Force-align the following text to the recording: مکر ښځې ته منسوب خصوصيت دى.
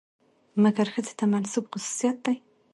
مکر 0.61 0.87
ښځې 0.93 1.13
ته 1.19 1.25
منسوب 1.33 1.65
خصوصيت 1.71 2.17
دى. 2.25 2.35